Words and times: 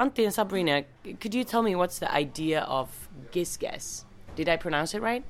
Antti 0.00 0.24
and 0.24 0.32
Sabrina, 0.32 0.84
could 1.20 1.34
you 1.34 1.44
tell 1.44 1.60
me 1.62 1.74
what's 1.74 1.98
the 1.98 2.10
idea 2.10 2.62
of 2.62 2.88
Gisges? 3.32 4.04
Did 4.34 4.48
I 4.48 4.56
pronounce 4.56 4.94
it 4.94 5.02
right? 5.02 5.22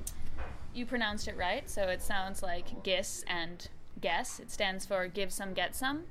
You 0.73 0.85
pronounced 0.85 1.27
it 1.27 1.35
right, 1.35 1.69
so 1.69 1.89
it 1.89 2.01
sounds 2.01 2.41
like 2.41 2.81
GIS 2.81 3.25
and 3.27 3.67
guess. 3.99 4.39
It 4.39 4.49
stands 4.49 4.85
for 4.85 5.07
give 5.07 5.33
some, 5.33 5.53
get 5.53 5.75
some. 5.75 6.03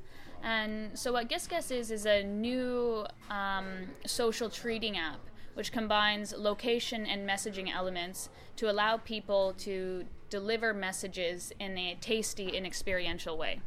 And 0.43 0.99
so, 0.99 1.11
what 1.11 1.31
Gisges 1.31 1.71
is, 1.71 1.91
is 1.91 2.05
a 2.05 2.23
new 2.23 3.07
um, 3.31 3.67
social 4.05 4.51
treating 4.51 4.99
app 4.99 5.21
which 5.55 5.73
combines 5.73 6.35
location 6.37 7.07
and 7.07 7.29
messaging 7.29 7.75
elements 7.75 8.29
to 8.57 8.71
allow 8.71 8.99
people 8.99 9.55
to 9.59 10.05
deliver 10.29 10.75
messages 10.75 11.51
in 11.59 11.79
a 11.79 11.97
tasty 12.01 12.57
and 12.57 12.67
experiential 12.67 13.39
way. 13.39 13.61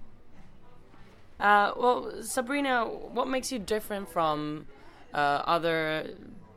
Uh, 1.40 1.74
well, 1.76 2.22
Sabrina, 2.22 2.86
what 2.86 3.28
makes 3.28 3.52
you 3.52 3.60
different 3.60 4.08
from 4.08 4.68
uh, 5.14 5.44
other 5.46 6.10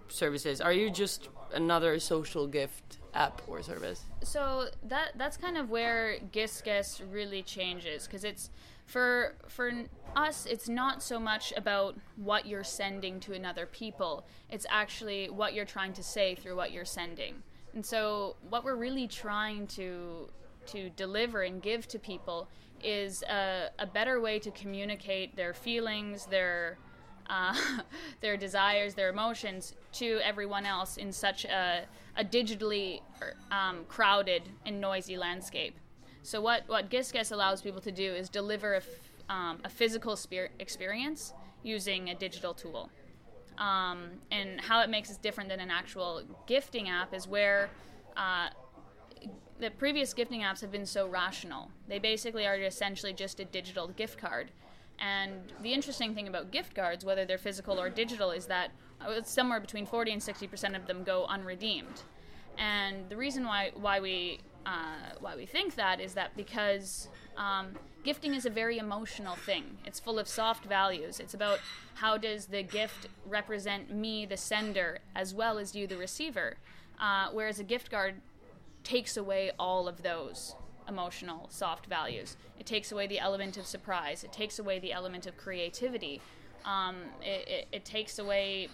services? 0.08 0.60
Are 0.60 0.72
you 0.72 0.90
just 0.90 1.28
another 1.52 1.98
social 1.98 2.46
gift 2.46 2.98
app 3.14 3.42
or 3.46 3.62
service? 3.62 4.02
So 4.22 4.68
that 4.84 5.12
that's 5.16 5.36
kind 5.36 5.56
of 5.56 5.70
where 5.70 6.18
Gisges 6.32 7.02
really 7.10 7.42
changes 7.42 8.06
because 8.06 8.24
it's 8.24 8.50
for 8.86 9.34
for 9.48 9.72
us 10.14 10.46
it's 10.46 10.68
not 10.68 11.02
so 11.02 11.18
much 11.18 11.52
about 11.56 11.96
what 12.16 12.46
you're 12.46 12.64
sending 12.64 13.18
to 13.20 13.34
another 13.34 13.66
people 13.66 14.24
it's 14.48 14.64
actually 14.70 15.28
what 15.28 15.52
you're 15.52 15.66
trying 15.66 15.92
to 15.92 16.02
say 16.02 16.34
through 16.36 16.56
what 16.56 16.70
you're 16.70 16.84
sending 16.84 17.34
and 17.74 17.84
so 17.84 18.36
what 18.48 18.64
we're 18.64 18.76
really 18.76 19.08
trying 19.08 19.66
to 19.66 20.28
to 20.66 20.88
deliver 20.90 21.42
and 21.42 21.62
give 21.62 21.86
to 21.88 21.98
people 21.98 22.48
is 22.82 23.22
a, 23.24 23.68
a 23.78 23.86
better 23.86 24.20
way 24.20 24.38
to 24.38 24.50
communicate 24.52 25.34
their 25.34 25.52
feelings 25.52 26.26
their 26.26 26.78
uh, 27.28 27.54
their 28.20 28.36
desires, 28.36 28.94
their 28.94 29.10
emotions 29.10 29.74
to 29.92 30.18
everyone 30.22 30.66
else 30.66 30.96
in 30.96 31.12
such 31.12 31.44
a, 31.44 31.84
a 32.16 32.24
digitally 32.24 33.00
um, 33.50 33.84
crowded 33.88 34.42
and 34.64 34.80
noisy 34.80 35.16
landscape. 35.16 35.76
So 36.22 36.40
what 36.40 36.64
what 36.66 36.90
Gisges 36.90 37.30
allows 37.30 37.62
people 37.62 37.80
to 37.82 37.92
do 37.92 38.12
is 38.12 38.28
deliver 38.28 38.74
a, 38.74 38.78
f- 38.78 38.86
um, 39.28 39.60
a 39.64 39.68
physical 39.68 40.18
experience 40.58 41.32
using 41.62 42.10
a 42.10 42.14
digital 42.14 42.54
tool. 42.54 42.90
Um, 43.58 44.10
and 44.30 44.60
how 44.60 44.80
it 44.82 44.90
makes 44.90 45.10
it 45.10 45.22
different 45.22 45.48
than 45.48 45.60
an 45.60 45.70
actual 45.70 46.22
gifting 46.46 46.88
app 46.88 47.14
is 47.14 47.26
where 47.26 47.70
uh, 48.16 48.48
the 49.58 49.70
previous 49.70 50.12
gifting 50.12 50.42
apps 50.42 50.60
have 50.60 50.70
been 50.70 50.86
so 50.86 51.06
rational. 51.06 51.70
They 51.88 51.98
basically 51.98 52.46
are 52.46 52.56
essentially 52.56 53.12
just 53.12 53.40
a 53.40 53.44
digital 53.44 53.88
gift 53.88 54.18
card. 54.18 54.50
And 54.98 55.52
the 55.62 55.72
interesting 55.72 56.14
thing 56.14 56.28
about 56.28 56.50
gift 56.50 56.74
cards, 56.74 57.04
whether 57.04 57.24
they're 57.24 57.38
physical 57.38 57.80
or 57.80 57.90
digital, 57.90 58.30
is 58.30 58.46
that 58.46 58.70
uh, 59.00 59.22
somewhere 59.22 59.60
between 59.60 59.86
40 59.86 60.12
and 60.12 60.22
60 60.22 60.46
percent 60.46 60.76
of 60.76 60.86
them 60.86 61.04
go 61.04 61.26
unredeemed. 61.26 62.02
And 62.58 63.08
the 63.08 63.16
reason 63.16 63.44
why 63.44 63.72
why 63.74 64.00
we 64.00 64.40
uh, 64.64 65.14
why 65.20 65.36
we 65.36 65.46
think 65.46 65.74
that 65.74 66.00
is 66.00 66.14
that 66.14 66.36
because 66.36 67.08
um, 67.36 67.68
gifting 68.02 68.34
is 68.34 68.46
a 68.46 68.50
very 68.50 68.78
emotional 68.78 69.36
thing. 69.36 69.78
It's 69.84 70.00
full 70.00 70.18
of 70.18 70.26
soft 70.26 70.64
values. 70.64 71.20
It's 71.20 71.34
about 71.34 71.60
how 71.94 72.16
does 72.16 72.46
the 72.46 72.62
gift 72.62 73.08
represent 73.26 73.92
me, 73.94 74.26
the 74.26 74.36
sender, 74.36 74.98
as 75.14 75.34
well 75.34 75.58
as 75.58 75.74
you, 75.74 75.86
the 75.86 75.96
receiver. 75.96 76.56
Uh, 76.98 77.28
whereas 77.32 77.60
a 77.60 77.64
gift 77.64 77.90
card 77.90 78.14
takes 78.82 79.16
away 79.16 79.50
all 79.58 79.86
of 79.86 80.02
those 80.02 80.54
emotional 80.88 81.46
soft 81.50 81.86
values. 81.86 82.36
It 82.58 82.66
takes 82.66 82.92
away 82.92 83.06
the 83.06 83.18
element 83.18 83.56
of 83.56 83.66
surprise. 83.66 84.24
It 84.24 84.32
takes 84.32 84.58
away 84.58 84.78
the 84.78 84.92
element 84.92 85.26
of 85.26 85.36
creativity. 85.36 86.20
Um, 86.64 86.96
it, 87.22 87.48
it, 87.48 87.68
it 87.72 87.84
takes 87.84 88.18
away 88.18 88.68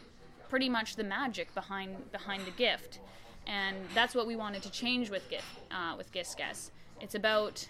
pretty 0.48 0.69
much 0.69 0.96
the 0.96 1.04
magic 1.04 1.54
behind 1.54 2.12
behind 2.12 2.46
the 2.46 2.50
gift 2.50 3.00
and 3.46 3.77
that's 3.94 4.14
what 4.14 4.27
we 4.27 4.36
wanted 4.36 4.62
to 4.62 4.70
change 4.70 5.10
with 5.10 5.28
gift 5.28 5.44
uh, 5.70 5.94
with 5.96 6.12
Gisges. 6.12 6.70
It's 7.00 7.14
about 7.14 7.69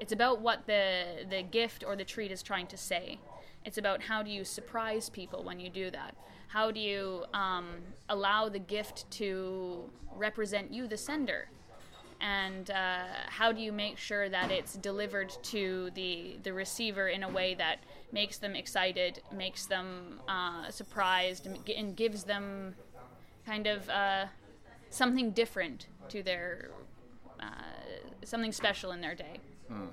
it's 0.00 0.12
about 0.12 0.40
what 0.40 0.66
the 0.66 1.26
the 1.28 1.42
gift 1.42 1.84
or 1.86 1.96
the 1.96 2.04
treat 2.04 2.30
is 2.30 2.42
trying 2.42 2.66
to 2.68 2.76
say. 2.76 3.18
It's 3.64 3.78
about 3.78 4.02
how 4.02 4.22
do 4.22 4.30
you 4.30 4.44
surprise 4.44 5.10
people 5.10 5.42
when 5.42 5.58
you 5.58 5.68
do 5.68 5.90
that. 5.90 6.14
How 6.48 6.70
do 6.70 6.78
you 6.78 7.24
um, 7.34 7.66
allow 8.08 8.48
the 8.48 8.60
gift 8.60 9.10
to 9.12 9.90
represent 10.14 10.72
you, 10.72 10.86
the 10.86 10.96
sender, 10.96 11.48
and 12.20 12.70
uh, 12.70 13.04
how 13.28 13.52
do 13.52 13.60
you 13.60 13.72
make 13.72 13.98
sure 13.98 14.28
that 14.28 14.50
it's 14.50 14.74
delivered 14.74 15.32
to 15.42 15.90
the 15.94 16.36
the 16.42 16.52
receiver 16.52 17.08
in 17.08 17.22
a 17.22 17.28
way 17.28 17.54
that 17.54 17.78
makes 18.12 18.38
them 18.38 18.54
excited, 18.54 19.22
makes 19.32 19.66
them 19.66 20.20
uh, 20.28 20.70
surprised, 20.70 21.46
and 21.46 21.96
gives 21.96 22.24
them 22.24 22.74
kind 23.44 23.66
of 23.66 23.88
uh, 23.88 24.26
something 24.90 25.30
different 25.32 25.86
to 26.08 26.22
their 26.22 26.70
uh, 27.40 27.46
something 28.24 28.52
special 28.52 28.92
in 28.92 29.00
their 29.00 29.14
day. 29.14 29.40
Mm. 29.70 29.88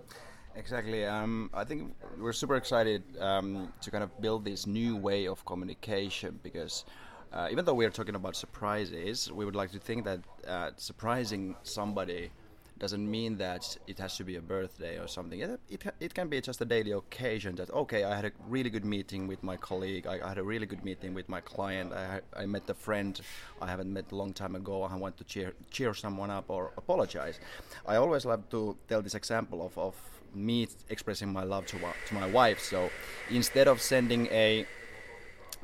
Exactly. 0.55 1.03
Um, 1.05 1.49
I 1.53 1.63
think 1.63 1.95
we're 2.19 2.33
super 2.33 2.55
excited 2.55 3.01
um, 3.19 3.73
to 3.81 3.89
kind 3.89 4.03
of 4.03 4.21
build 4.21 4.45
this 4.45 4.67
new 4.67 4.95
way 4.95 5.27
of 5.27 5.43
communication 5.45 6.39
because 6.43 6.85
uh, 7.33 7.47
even 7.51 7.65
though 7.65 7.73
we 7.73 7.85
are 7.85 7.89
talking 7.89 8.15
about 8.15 8.35
surprises, 8.35 9.31
we 9.31 9.43
would 9.45 9.55
like 9.55 9.71
to 9.71 9.79
think 9.79 10.05
that 10.05 10.19
uh, 10.47 10.69
surprising 10.77 11.55
somebody 11.63 12.31
doesn't 12.79 13.09
mean 13.09 13.37
that 13.37 13.77
it 13.87 13.97
has 13.99 14.17
to 14.17 14.23
be 14.23 14.35
a 14.35 14.41
birthday 14.41 14.99
or 14.99 15.07
something. 15.07 15.39
It, 15.39 15.59
it, 15.69 15.83
it 15.99 16.13
can 16.13 16.27
be 16.27 16.41
just 16.41 16.59
a 16.61 16.65
daily 16.65 16.91
occasion 16.91 17.55
that, 17.55 17.69
okay, 17.71 18.03
I 18.03 18.15
had 18.15 18.25
a 18.25 18.31
really 18.47 18.69
good 18.69 18.85
meeting 18.85 19.27
with 19.27 19.41
my 19.43 19.57
colleague, 19.57 20.05
I, 20.05 20.19
I 20.25 20.29
had 20.29 20.37
a 20.37 20.43
really 20.43 20.65
good 20.65 20.83
meeting 20.83 21.13
with 21.13 21.29
my 21.29 21.39
client, 21.39 21.93
I, 21.93 22.21
I 22.35 22.45
met 22.45 22.69
a 22.69 22.73
friend 22.73 23.19
I 23.61 23.67
haven't 23.67 23.91
met 23.91 24.11
a 24.11 24.15
long 24.15 24.33
time 24.33 24.55
ago, 24.55 24.83
I 24.83 24.95
want 24.95 25.17
to 25.17 25.23
cheer, 25.23 25.53
cheer 25.71 25.93
someone 25.93 26.29
up 26.29 26.45
or 26.49 26.71
apologize. 26.77 27.39
I 27.85 27.95
always 27.95 28.25
love 28.25 28.49
to 28.49 28.75
tell 28.89 29.01
this 29.01 29.15
example 29.15 29.65
of, 29.65 29.77
of 29.77 29.95
me 30.35 30.67
expressing 30.89 31.31
my 31.31 31.43
love 31.43 31.65
to, 31.67 31.77
to 32.07 32.13
my 32.13 32.27
wife. 32.27 32.59
So 32.59 32.89
instead 33.29 33.67
of 33.67 33.81
sending 33.81 34.27
a 34.27 34.65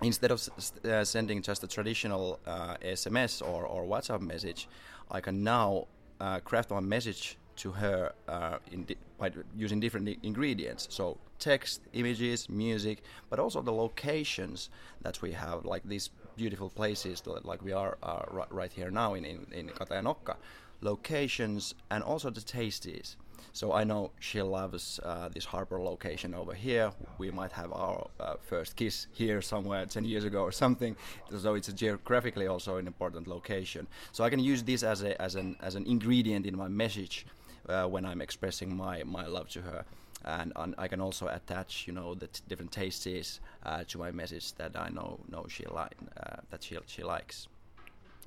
instead 0.02 0.32
of 0.32 0.50
uh, 0.86 1.04
sending 1.04 1.42
just 1.42 1.64
a 1.64 1.68
traditional 1.68 2.40
uh, 2.46 2.76
SMS 2.82 3.42
or, 3.42 3.66
or 3.66 3.86
WhatsApp 3.86 4.22
message, 4.22 4.68
I 5.12 5.22
can 5.22 5.44
now 5.44 5.88
uh, 6.20 6.40
craft 6.40 6.72
my 6.72 6.80
message 6.80 7.38
to 7.58 7.72
her 7.72 8.14
uh, 8.28 8.58
di- 8.86 8.96
by 9.18 9.32
using 9.58 9.80
different 9.80 10.08
I- 10.08 10.18
ingredients. 10.24 10.88
So 10.90 11.18
text, 11.40 11.82
images, 11.94 12.50
music, 12.50 13.02
but 13.30 13.40
also 13.40 13.62
the 13.62 13.74
locations 13.74 14.70
that 15.02 15.22
we 15.22 15.32
have, 15.34 15.66
like 15.66 15.84
these 15.84 16.10
beautiful 16.36 16.70
places, 16.70 17.22
like 17.44 17.62
we 17.62 17.74
are 17.74 17.98
uh, 18.02 18.46
right 18.50 18.72
here 18.72 18.90
now 18.92 19.14
in 19.14 19.26
in, 19.26 19.46
in 19.52 19.70
Katajanokka, 19.70 20.36
locations, 20.82 21.76
and 21.92 22.04
also 22.04 22.30
the 22.30 22.42
tasties. 22.42 23.16
So 23.54 23.74
I 23.74 23.84
know 23.84 24.12
she 24.20 24.42
loves 24.42 25.00
uh, 25.04 25.30
this 25.30 25.46
harbor 25.46 25.82
location 25.82 26.34
over 26.34 26.54
here. 26.54 26.92
We 27.18 27.32
might 27.32 27.52
have 27.52 27.72
our 27.74 28.08
uh, 28.20 28.36
first 28.42 28.76
kiss 28.76 29.08
here 29.12 29.42
somewhere 29.42 29.86
10 29.86 30.06
years 30.06 30.24
ago 30.24 30.42
or 30.42 30.52
something. 30.52 30.96
So 31.38 31.56
it's 31.56 31.72
geographically 31.74 32.48
also 32.48 32.78
an 32.78 32.88
important 32.88 33.28
location. 33.28 33.88
So 34.12 34.24
I 34.24 34.30
can 34.30 34.40
use 34.40 34.64
this 34.64 34.84
as 34.84 35.04
a 35.04 35.20
as 35.22 35.36
an 35.36 35.58
as 35.62 35.76
an 35.76 35.86
ingredient 35.86 36.46
in 36.46 36.56
my 36.58 36.68
message 36.68 37.26
uh, 37.68 37.86
when 37.86 38.06
I'm 38.06 38.22
expressing 38.22 38.76
my 38.76 39.04
my 39.04 39.26
love 39.26 39.50
to 39.50 39.62
her. 39.62 39.86
And, 40.26 40.76
I 40.78 40.88
can 40.90 41.00
also 41.00 41.28
attach, 41.28 41.88
you 41.88 41.94
know, 41.94 42.14
the 42.14 42.28
t- 42.28 42.42
different 42.50 42.74
tastes 42.74 43.40
uh, 43.64 43.86
to 43.88 43.98
my 43.98 44.12
message 44.12 44.54
that 44.56 44.76
I 44.76 44.90
know 44.90 45.20
know 45.30 45.46
she 45.48 45.66
like 45.66 45.96
uh, 46.18 46.38
that 46.50 46.64
she 46.64 46.78
she 46.88 47.04
likes. 47.04 47.48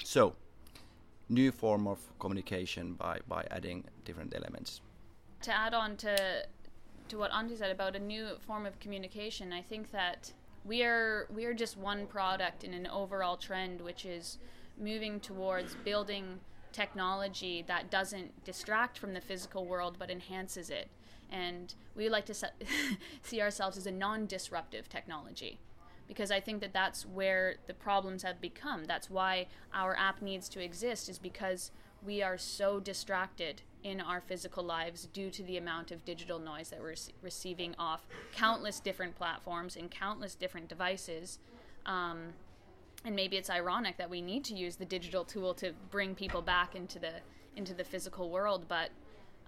So, 0.04 0.34
new 1.28 1.52
form 1.52 1.86
of 1.86 1.98
communication 2.18 2.94
by 2.94 3.20
by 3.28 3.46
adding 3.50 3.84
different 4.04 4.34
elements 4.34 4.80
to 5.42 5.56
add 5.56 5.74
on 5.74 5.96
to 5.98 6.44
to 7.08 7.18
what 7.18 7.30
Antti 7.32 7.58
said 7.58 7.70
about 7.70 7.94
a 7.94 7.98
new 7.98 8.36
form 8.46 8.64
of 8.64 8.78
communication, 8.80 9.52
I 9.52 9.60
think 9.60 9.90
that 9.90 10.32
we 10.64 10.82
are 10.82 11.26
we 11.34 11.44
are 11.44 11.54
just 11.54 11.76
one 11.76 12.06
product 12.06 12.64
in 12.64 12.72
an 12.72 12.86
overall 12.86 13.36
trend, 13.36 13.80
which 13.80 14.06
is 14.06 14.38
moving 14.78 15.20
towards 15.20 15.74
building 15.84 16.40
technology 16.72 17.62
that 17.68 17.90
doesn't 17.90 18.44
distract 18.44 18.96
from 18.98 19.12
the 19.12 19.20
physical 19.20 19.66
world 19.66 19.96
but 19.98 20.10
enhances 20.10 20.70
it. 20.70 20.88
And 21.30 21.74
we 21.94 22.08
like 22.08 22.26
to 22.26 22.34
see 23.22 23.40
ourselves 23.40 23.76
as 23.76 23.86
a 23.86 23.90
non-disruptive 23.90 24.88
technology 24.88 25.58
because 26.08 26.30
I 26.30 26.40
think 26.40 26.60
that 26.60 26.72
that's 26.72 27.06
where 27.06 27.56
the 27.66 27.74
problems 27.74 28.22
have 28.22 28.40
become. 28.40 28.84
That's 28.84 29.10
why 29.10 29.46
our 29.74 29.96
app 29.96 30.22
needs 30.22 30.48
to 30.50 30.62
exist 30.62 31.08
is 31.08 31.18
because 31.18 31.70
we 32.04 32.22
are 32.22 32.38
so 32.38 32.80
distracted 32.80 33.62
in 33.84 34.00
our 34.00 34.20
physical 34.20 34.62
lives 34.62 35.08
due 35.12 35.30
to 35.30 35.42
the 35.42 35.56
amount 35.56 35.90
of 35.90 36.04
digital 36.04 36.38
noise 36.38 36.70
that 36.70 36.80
we're 36.80 36.94
receiving 37.20 37.74
off 37.78 38.06
countless 38.32 38.80
different 38.80 39.16
platforms 39.16 39.76
and 39.76 39.90
countless 39.90 40.34
different 40.34 40.68
devices. 40.68 41.38
Um, 41.86 42.34
and 43.04 43.16
maybe 43.16 43.36
it's 43.36 43.50
ironic 43.50 43.96
that 43.96 44.08
we 44.08 44.22
need 44.22 44.44
to 44.44 44.54
use 44.54 44.76
the 44.76 44.84
digital 44.84 45.24
tool 45.24 45.54
to 45.54 45.72
bring 45.90 46.14
people 46.14 46.42
back 46.42 46.74
into 46.76 46.98
the 46.98 47.14
into 47.56 47.74
the 47.74 47.84
physical 47.84 48.30
world, 48.30 48.64
but 48.68 48.90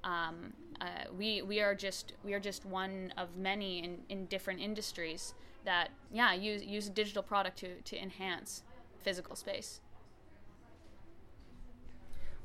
um, 0.02 0.52
uh, 0.80 0.86
we 1.16 1.42
we 1.42 1.60
are 1.60 1.74
just 1.74 2.12
we 2.24 2.34
are 2.34 2.40
just 2.40 2.66
one 2.66 3.12
of 3.16 3.36
many 3.36 3.82
in, 3.82 3.98
in 4.08 4.26
different 4.26 4.60
industries 4.60 5.34
that 5.64 5.90
yeah 6.12 6.34
use 6.34 6.62
use 6.62 6.88
a 6.88 6.90
digital 6.90 7.22
product 7.22 7.58
to 7.58 7.80
to 7.82 7.96
enhance 7.96 8.62
physical 9.02 9.36
space. 9.36 9.80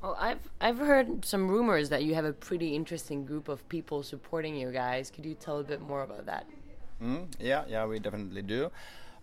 Well, 0.02 0.16
I've 0.18 0.48
I've 0.60 0.78
heard 0.78 1.24
some 1.24 1.48
rumors 1.48 1.90
that 1.90 2.02
you 2.04 2.14
have 2.14 2.24
a 2.24 2.32
pretty 2.32 2.74
interesting 2.74 3.26
group 3.26 3.48
of 3.48 3.68
people 3.68 4.02
supporting 4.02 4.56
you 4.56 4.70
guys. 4.72 5.10
Could 5.10 5.26
you 5.26 5.34
tell 5.34 5.58
a 5.58 5.62
bit 5.64 5.80
more 5.80 6.02
about 6.02 6.24
that? 6.26 6.46
Mm, 7.02 7.26
yeah, 7.38 7.64
yeah, 7.68 7.84
we 7.86 7.98
definitely 7.98 8.42
do. 8.42 8.70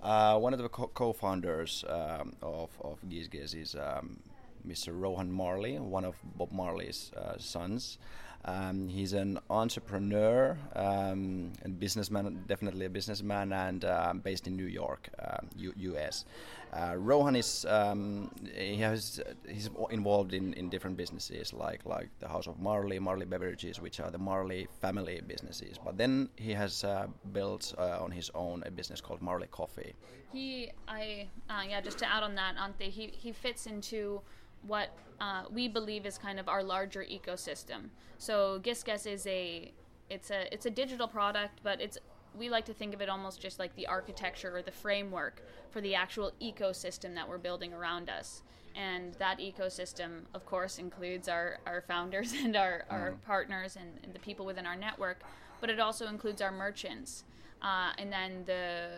Uh, 0.03 0.37
one 0.37 0.53
of 0.53 0.59
the 0.59 0.69
co- 0.69 1.13
founders 1.13 1.83
um, 1.89 2.35
of 2.41 2.69
of 2.81 2.99
Gisges 3.09 3.55
is 3.55 3.75
um, 3.75 4.19
Mr. 4.67 4.89
Rohan 4.93 5.31
Marley, 5.31 5.79
one 5.79 6.05
of 6.05 6.15
Bob 6.37 6.51
Marley's 6.51 7.11
uh, 7.17 7.37
sons. 7.39 7.97
Um, 8.45 8.87
he's 8.87 9.13
an 9.13 9.39
entrepreneur 9.49 10.57
um, 10.75 11.51
and 11.63 11.79
businessman, 11.79 12.43
definitely 12.47 12.85
a 12.85 12.89
businessman, 12.89 13.51
and 13.51 13.83
uh, 13.83 14.13
based 14.13 14.47
in 14.47 14.55
New 14.55 14.67
York, 14.67 15.09
uh, 15.19 15.37
U- 15.57 15.73
U.S. 15.75 16.25
Uh, 16.71 16.95
Rohan 16.97 17.35
is 17.35 17.65
um, 17.69 18.29
he 18.55 18.77
has 18.77 19.21
he's 19.47 19.69
involved 19.89 20.33
in, 20.33 20.53
in 20.53 20.69
different 20.69 20.97
businesses 20.97 21.53
like 21.53 21.85
like 21.85 22.09
the 22.19 22.27
House 22.27 22.47
of 22.47 22.59
Marley, 22.59 22.99
Marley 22.99 23.25
Beverages, 23.25 23.81
which 23.81 23.99
are 23.99 24.11
the 24.11 24.17
Marley 24.17 24.67
family 24.81 25.21
businesses. 25.25 25.77
But 25.83 25.97
then 25.97 26.29
he 26.35 26.51
has 26.53 26.83
uh, 26.83 27.07
built 27.33 27.73
uh, 27.77 28.03
on 28.03 28.11
his 28.11 28.29
own 28.35 28.63
a 28.65 28.71
business 28.71 29.01
called 29.01 29.21
Marley 29.21 29.47
Coffee. 29.47 29.93
He, 30.33 30.71
I, 30.87 31.27
uh, 31.49 31.63
yeah, 31.69 31.79
just 31.81 31.97
to 31.99 32.11
add 32.13 32.23
on 32.23 32.35
that, 32.35 32.55
Antti, 32.57 32.89
he 32.89 33.07
he 33.07 33.31
fits 33.31 33.65
into 33.65 34.21
what 34.65 34.89
uh, 35.19 35.43
we 35.51 35.67
believe 35.67 36.05
is 36.05 36.17
kind 36.17 36.39
of 36.39 36.47
our 36.47 36.63
larger 36.63 37.03
ecosystem. 37.03 37.89
So 38.17 38.59
Gisges 38.63 39.05
is 39.05 39.27
a 39.27 39.71
it's 40.09 40.31
a 40.31 40.51
it's 40.53 40.65
a 40.65 40.69
digital 40.69 41.07
product, 41.07 41.59
but 41.63 41.81
it's 41.81 41.97
we 42.37 42.49
like 42.49 42.65
to 42.65 42.73
think 42.73 42.93
of 42.93 43.01
it 43.01 43.09
almost 43.09 43.41
just 43.41 43.59
like 43.59 43.75
the 43.75 43.87
architecture 43.87 44.55
or 44.55 44.61
the 44.61 44.71
framework 44.71 45.41
for 45.69 45.81
the 45.81 45.95
actual 45.95 46.31
ecosystem 46.41 47.15
that 47.15 47.27
we're 47.27 47.37
building 47.37 47.73
around 47.73 48.09
us. 48.09 48.43
And 48.75 49.15
that 49.15 49.39
ecosystem, 49.39 50.21
of 50.35 50.45
course, 50.45 50.77
includes 50.77 51.27
our, 51.27 51.57
our 51.65 51.81
founders 51.81 52.33
and 52.43 52.55
our, 52.55 52.85
our 52.89 53.11
mm. 53.11 53.25
partners 53.25 53.75
and, 53.75 53.89
and, 54.03 54.13
the 54.13 54.19
people 54.19 54.45
within 54.45 54.67
our 54.67 54.75
network, 54.75 55.21
but 55.59 55.71
it 55.71 55.79
also 55.79 56.05
includes 56.07 56.41
our 56.41 56.51
merchants. 56.51 57.23
Uh, 57.59 57.91
and 57.97 58.13
then 58.13 58.43
the 58.45 58.89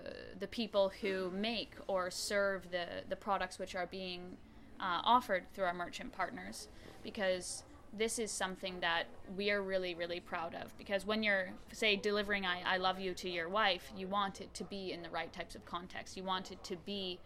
the 0.41 0.47
people 0.47 0.91
who 0.99 1.31
make 1.31 1.75
or 1.87 2.11
serve 2.11 2.69
the, 2.71 2.85
the 3.07 3.15
products 3.15 3.57
which 3.57 3.73
are 3.73 3.87
being 3.87 4.35
uh, 4.79 5.01
offered 5.03 5.43
through 5.53 5.65
our 5.65 5.73
merchant 5.73 6.11
partners 6.11 6.67
because 7.03 7.63
this 7.91 8.19
is 8.19 8.31
something 8.31 8.79
that 8.81 9.05
we 9.35 9.49
are 9.49 9.61
really 9.61 9.95
really 9.95 10.19
proud 10.19 10.53
of. 10.55 10.77
Because 10.77 11.05
when 11.05 11.23
you're 11.23 11.49
say 11.71 11.95
delivering 11.95 12.45
I, 12.45 12.61
I 12.65 12.77
love 12.77 12.99
you 12.99 13.13
to 13.15 13.29
your 13.29 13.49
wife 13.49 13.91
you 13.95 14.07
want 14.07 14.41
it 14.41 14.53
to 14.55 14.63
be 14.63 14.91
in 14.91 15.01
the 15.01 15.09
right 15.09 15.31
types 15.33 15.55
of 15.55 15.65
context. 15.65 16.15
You 16.15 16.23
want 16.23 16.51
it 16.51 16.63
to 16.65 16.75
be 16.77 17.19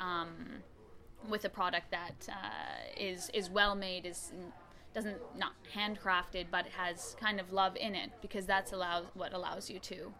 um, 0.00 0.62
with 1.28 1.44
a 1.44 1.48
product 1.48 1.90
that 1.90 2.28
uh, 2.28 2.90
is 2.96 3.30
is 3.34 3.50
well 3.50 3.74
made 3.74 4.06
is 4.06 4.32
doesn't 4.94 5.18
not 5.36 5.52
handcrafted 5.74 6.46
but 6.50 6.66
has 6.68 7.14
kind 7.20 7.38
of 7.38 7.52
love 7.52 7.76
in 7.76 7.94
it 7.94 8.10
because 8.22 8.46
that's 8.46 8.72
allows 8.72 9.04
what 9.14 9.34
allows 9.34 9.68
you 9.68 9.78
to 9.78 10.12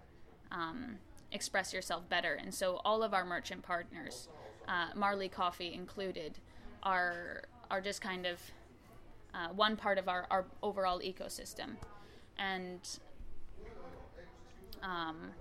um, 0.52 0.98
express 1.32 1.72
yourself 1.72 2.08
better. 2.08 2.34
And 2.34 2.54
so 2.54 2.80
all 2.84 3.02
of 3.02 3.14
our 3.14 3.24
merchant 3.24 3.62
partners 3.62 4.28
uh, 4.68 4.88
Marley 4.94 5.28
Coffee 5.28 5.72
included 5.72 6.38
are 6.86 7.42
are 7.70 7.80
just 7.80 8.00
kind 8.00 8.24
of 8.24 8.40
uh, 9.34 9.48
one 9.48 9.76
part 9.76 9.98
of 9.98 10.08
our, 10.08 10.26
our 10.30 10.46
overall 10.62 11.00
ecosystem, 11.00 11.76
and 12.38 12.80
um, 14.82 15.32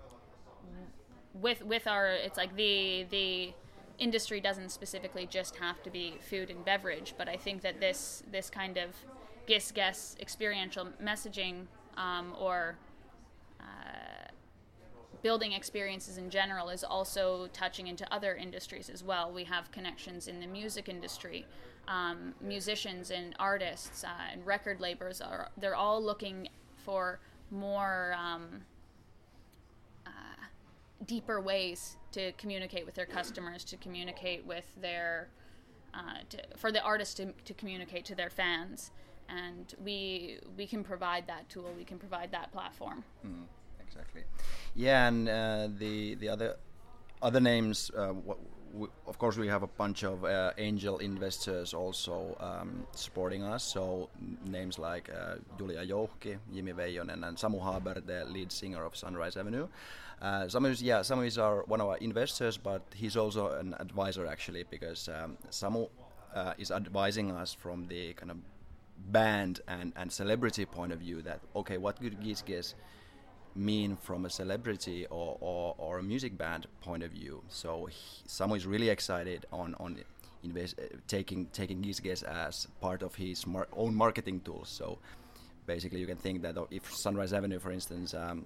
with 1.33 1.63
with 1.63 1.87
our 1.87 2.07
it's 2.07 2.37
like 2.37 2.53
the 2.55 3.05
the 3.09 3.53
industry 3.99 4.41
doesn't 4.41 4.69
specifically 4.69 5.25
just 5.25 5.55
have 5.57 5.81
to 5.83 5.89
be 5.89 6.15
food 6.29 6.49
and 6.49 6.65
beverage, 6.65 7.13
but 7.17 7.29
I 7.29 7.37
think 7.37 7.61
that 7.61 7.79
this 7.79 8.23
this 8.29 8.49
kind 8.49 8.77
of 8.77 8.89
gis 9.45 9.71
guess 9.71 10.17
experiential 10.19 10.87
messaging 11.01 11.67
um, 11.95 12.33
or 12.39 12.77
building 15.21 15.53
experiences 15.53 16.17
in 16.17 16.29
general 16.29 16.69
is 16.69 16.83
also 16.83 17.47
touching 17.53 17.87
into 17.87 18.11
other 18.13 18.35
industries 18.35 18.89
as 18.89 19.03
well. 19.03 19.31
We 19.31 19.43
have 19.45 19.71
connections 19.71 20.27
in 20.27 20.39
the 20.39 20.47
music 20.47 20.89
industry. 20.89 21.45
Um, 21.87 22.33
musicians 22.41 23.11
and 23.11 23.35
artists 23.39 24.03
uh, 24.03 24.07
and 24.31 24.45
record 24.45 24.81
labels 24.81 25.21
are 25.21 25.49
they're 25.57 25.75
all 25.75 26.03
looking 26.03 26.49
for 26.83 27.19
more 27.51 28.15
um, 28.17 28.61
uh, 30.07 30.09
deeper 31.05 31.39
ways 31.39 31.97
to 32.11 32.31
communicate 32.33 32.85
with 32.85 32.95
their 32.95 33.05
customers, 33.05 33.63
to 33.65 33.77
communicate 33.77 34.43
with 34.45 34.65
their 34.81 35.29
uh, 35.93 36.19
to, 36.29 36.37
for 36.57 36.71
the 36.71 36.81
artists 36.81 37.13
to, 37.15 37.31
to 37.45 37.53
communicate 37.53 38.03
to 38.05 38.15
their 38.15 38.31
fans, 38.31 38.91
and 39.29 39.75
we 39.83 40.39
we 40.57 40.65
can 40.65 40.83
provide 40.83 41.27
that 41.27 41.47
tool. 41.49 41.71
We 41.77 41.83
can 41.85 41.99
provide 41.99 42.31
that 42.31 42.51
platform. 42.51 43.03
Mm 43.25 43.43
exactly. 43.95 44.23
Yeah, 44.75 45.07
and 45.07 45.29
uh, 45.29 45.67
the 45.77 46.15
the 46.15 46.29
other 46.29 46.55
other 47.21 47.39
names. 47.39 47.91
Uh, 47.95 48.13
of 49.07 49.17
course, 49.17 49.37
we 49.37 49.47
have 49.47 49.63
a 49.63 49.67
bunch 49.67 50.03
of 50.03 50.25
uh, 50.25 50.51
angel 50.57 50.97
investors 50.97 51.73
also 51.73 52.35
um, 52.41 52.85
supporting 52.93 53.41
us. 53.41 53.63
So 53.63 54.09
names 54.45 54.77
like 54.77 55.09
uh, 55.09 55.35
Julia 55.57 55.85
Jouhki, 55.85 56.37
Jimmy 56.53 56.73
Veijonen, 56.73 57.25
and 57.25 57.37
Samu 57.37 57.61
Haber, 57.63 58.01
the 58.01 58.25
lead 58.25 58.51
singer 58.51 58.83
of 58.83 58.97
Sunrise 58.97 59.37
Avenue. 59.37 59.69
Uh, 60.21 60.43
Samu 60.47 60.71
is 60.71 60.81
yeah, 60.81 60.99
Samu 60.99 61.25
is 61.25 61.37
our 61.37 61.63
one 61.67 61.79
of 61.79 61.87
our 61.87 61.97
investors, 61.97 62.57
but 62.57 62.81
he's 62.93 63.15
also 63.15 63.51
an 63.51 63.75
advisor 63.79 64.25
actually 64.27 64.63
because 64.69 65.07
um, 65.07 65.37
Samu 65.51 65.89
uh, 66.33 66.53
is 66.57 66.69
advising 66.69 67.31
us 67.31 67.53
from 67.53 67.87
the 67.87 68.13
kind 68.13 68.31
of 68.31 68.37
band 68.97 69.61
and, 69.67 69.93
and 69.95 70.11
celebrity 70.11 70.65
point 70.65 70.91
of 70.91 70.99
view 70.99 71.21
that 71.21 71.39
okay, 71.55 71.77
what 71.77 71.99
good 72.01 72.19
could 72.19 72.27
Gisges 72.27 72.73
mean 73.55 73.95
from 73.95 74.25
a 74.25 74.29
celebrity 74.29 75.05
or, 75.09 75.37
or, 75.39 75.75
or 75.77 75.99
a 75.99 76.03
music 76.03 76.37
band 76.37 76.67
point 76.81 77.03
of 77.03 77.11
view. 77.11 77.41
So 77.47 77.85
he, 77.85 78.27
Samu 78.27 78.57
is 78.57 78.65
really 78.65 78.89
excited 78.89 79.45
on 79.51 79.75
on 79.79 79.97
invest, 80.43 80.79
uh, 80.79 80.83
taking 81.07 81.47
taking 81.47 81.81
Gisges 81.81 82.23
as 82.23 82.67
part 82.81 83.01
of 83.01 83.15
his 83.15 83.47
mar- 83.47 83.67
own 83.75 83.95
marketing 83.95 84.41
tools. 84.41 84.69
So 84.69 84.99
basically, 85.65 85.99
you 85.99 86.07
can 86.07 86.17
think 86.17 86.41
that 86.41 86.55
if 86.71 86.93
Sunrise 86.93 87.33
Avenue, 87.33 87.59
for 87.59 87.71
instance. 87.71 88.13
Um, 88.13 88.45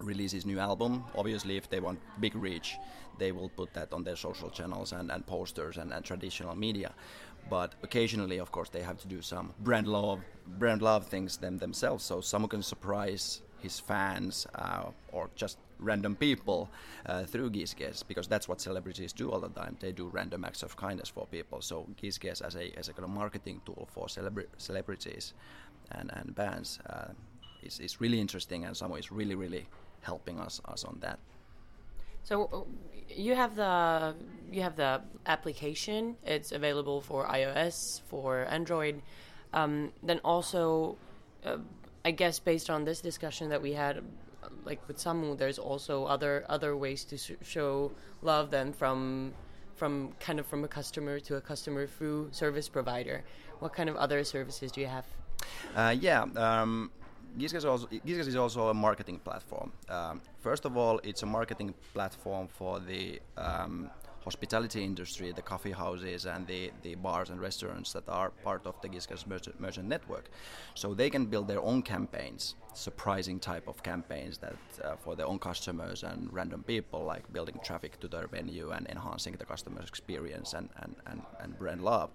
releases 0.00 0.44
new 0.44 0.58
album 0.58 1.04
obviously 1.16 1.56
if 1.56 1.70
they 1.70 1.80
want 1.80 1.98
big 2.20 2.34
reach 2.34 2.76
they 3.18 3.32
will 3.32 3.48
put 3.48 3.72
that 3.72 3.92
on 3.92 4.02
their 4.04 4.16
social 4.16 4.50
channels 4.50 4.92
and, 4.92 5.10
and 5.10 5.24
posters 5.26 5.76
and, 5.76 5.92
and 5.92 6.04
traditional 6.04 6.54
media 6.54 6.92
but 7.48 7.74
occasionally 7.82 8.38
of 8.38 8.50
course 8.50 8.68
they 8.68 8.82
have 8.82 8.98
to 8.98 9.06
do 9.06 9.22
some 9.22 9.52
brand 9.60 9.86
love 9.86 10.20
brand 10.58 10.82
love 10.82 11.06
things 11.06 11.36
them 11.36 11.56
themselves 11.58 12.04
so 12.04 12.20
someone 12.20 12.48
can 12.48 12.62
surprise 12.62 13.42
his 13.66 13.76
fans 13.90 14.46
uh, 14.54 14.84
or 15.16 15.24
just 15.42 15.56
random 15.78 16.14
people 16.26 16.60
uh, 17.06 17.24
through 17.30 17.50
Gisges 17.50 17.98
because 18.10 18.26
that's 18.32 18.46
what 18.48 18.58
celebrities 18.60 19.12
do 19.12 19.26
all 19.32 19.40
the 19.40 19.54
time. 19.60 19.76
They 19.80 19.92
do 19.92 20.06
random 20.18 20.44
acts 20.44 20.62
of 20.62 20.76
kindness 20.76 21.08
for 21.16 21.26
people. 21.36 21.58
So 21.70 21.86
Gisges 22.00 22.40
as 22.48 22.54
a 22.56 22.66
as 22.80 22.88
a 22.90 22.92
kind 22.96 23.04
of 23.08 23.12
marketing 23.22 23.60
tool 23.66 23.84
for 23.94 24.04
celebra- 24.06 24.52
celebrities 24.58 25.34
and 25.96 26.10
and 26.18 26.34
bands 26.34 26.70
uh, 26.94 27.12
is 27.66 27.80
is 27.86 28.00
really 28.00 28.20
interesting 28.26 28.64
and 28.66 28.72
someone 28.76 29.00
is 29.04 29.10
really 29.20 29.36
really 29.44 29.64
helping 30.10 30.36
us 30.46 30.60
us 30.74 30.84
on 30.84 30.96
that. 31.00 31.18
So 32.28 32.34
uh, 32.52 32.56
you 33.26 33.34
have 33.34 33.52
the 33.56 34.14
you 34.54 34.62
have 34.62 34.76
the 34.76 34.92
application. 35.26 36.16
It's 36.24 36.52
available 36.52 37.00
for 37.00 37.26
iOS 37.26 37.76
for 38.10 38.46
Android. 38.58 39.02
Um, 39.52 39.92
then 40.02 40.20
also 40.24 40.96
uh, 41.44 41.58
I 42.06 42.12
guess 42.12 42.38
based 42.38 42.70
on 42.70 42.84
this 42.84 43.00
discussion 43.00 43.48
that 43.48 43.60
we 43.60 43.72
had, 43.72 44.00
like 44.64 44.80
with 44.86 44.96
Samu, 44.96 45.36
there's 45.36 45.58
also 45.58 46.04
other 46.04 46.44
other 46.48 46.76
ways 46.76 47.04
to 47.10 47.18
sh- 47.18 47.32
show 47.42 47.90
love 48.22 48.52
than 48.52 48.72
from 48.72 49.34
from 49.74 50.12
kind 50.20 50.38
of 50.38 50.46
from 50.46 50.62
a 50.62 50.68
customer 50.68 51.18
to 51.26 51.34
a 51.34 51.40
customer 51.40 51.84
through 51.88 52.28
service 52.30 52.68
provider. 52.68 53.24
What 53.58 53.72
kind 53.72 53.88
of 53.88 53.96
other 53.96 54.22
services 54.22 54.70
do 54.70 54.80
you 54.80 54.86
have? 54.86 55.06
Uh, 55.74 55.96
yeah. 55.98 56.22
Um, 56.36 56.92
also, 57.64 57.88
is 58.28 58.36
also 58.36 58.68
a 58.68 58.74
marketing 58.74 59.18
platform. 59.18 59.72
Um, 59.88 60.20
first 60.38 60.64
of 60.64 60.76
all, 60.76 61.00
it's 61.02 61.22
a 61.24 61.26
marketing 61.26 61.74
platform 61.92 62.46
for 62.46 62.78
the 62.78 63.20
um, 63.36 63.90
hospitality 64.26 64.82
industry, 64.82 65.30
the 65.30 65.46
coffee 65.52 65.70
houses 65.70 66.26
and 66.26 66.48
the, 66.48 66.72
the 66.82 66.96
bars 66.96 67.30
and 67.30 67.40
restaurants 67.40 67.92
that 67.92 68.08
are 68.08 68.30
part 68.48 68.66
of 68.66 68.74
the 68.82 68.88
Gisges 68.88 69.24
merchant, 69.24 69.60
merchant 69.60 69.86
network. 69.86 70.26
So 70.74 70.94
they 70.94 71.10
can 71.10 71.26
build 71.26 71.46
their 71.46 71.62
own 71.62 71.80
campaigns, 71.82 72.56
surprising 72.74 73.38
type 73.38 73.68
of 73.68 73.84
campaigns 73.84 74.38
that 74.38 74.56
uh, 74.82 74.96
for 74.96 75.14
their 75.14 75.26
own 75.26 75.38
customers 75.38 76.02
and 76.02 76.28
random 76.32 76.64
people, 76.64 77.04
like 77.04 77.32
building 77.32 77.60
traffic 77.62 78.00
to 78.00 78.08
their 78.08 78.26
venue 78.26 78.72
and 78.72 78.84
enhancing 78.88 79.34
the 79.38 79.44
customer's 79.44 79.88
experience 79.88 80.54
and, 80.54 80.70
and, 80.82 80.96
and, 81.06 81.22
and 81.40 81.56
brand 81.56 81.82
love. 81.82 82.10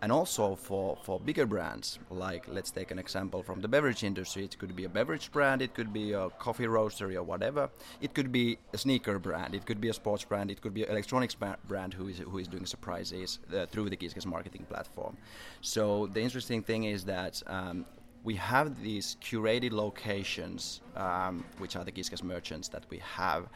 And 0.00 0.12
also 0.12 0.54
for, 0.54 0.96
for 1.02 1.18
bigger 1.18 1.44
brands 1.44 1.98
like 2.10 2.46
let's 2.48 2.70
take 2.70 2.90
an 2.90 2.98
example 2.98 3.42
from 3.42 3.60
the 3.60 3.68
beverage 3.68 4.04
industry. 4.04 4.44
It 4.44 4.58
could 4.58 4.76
be 4.76 4.84
a 4.84 4.88
beverage 4.88 5.32
brand 5.32 5.60
it 5.60 5.74
could 5.74 5.92
be 5.92 6.12
a 6.12 6.30
coffee 6.30 6.66
roastery 6.66 7.16
or 7.16 7.22
whatever. 7.22 7.68
It 8.00 8.14
could 8.14 8.30
be 8.30 8.58
a 8.72 8.78
sneaker 8.78 9.18
brand 9.18 9.54
it 9.54 9.66
could 9.66 9.80
be 9.80 9.88
a 9.88 9.94
sports 9.94 10.24
brand 10.24 10.50
it 10.50 10.60
could 10.60 10.74
be 10.74 10.84
an 10.84 10.90
electronics 10.90 11.36
brand 11.66 11.94
who 11.94 12.08
is 12.08 12.18
who 12.18 12.38
is 12.38 12.46
doing 12.46 12.66
surprises 12.66 13.40
uh, 13.54 13.66
through 13.66 13.90
the 13.90 13.96
Gisges 13.96 14.26
marketing 14.26 14.66
platform. 14.68 15.16
So 15.60 16.08
the 16.12 16.20
interesting 16.20 16.62
thing 16.62 16.84
is 16.84 17.04
that 17.04 17.42
um, 17.46 17.84
we 18.24 18.34
have 18.36 18.82
these 18.82 19.16
curated 19.22 19.72
locations 19.72 20.80
um, 20.96 21.44
which 21.58 21.76
are 21.76 21.84
the 21.84 21.92
Gisges 21.92 22.22
merchants 22.22 22.68
that 22.68 22.84
we 22.90 22.98
have 22.98 23.48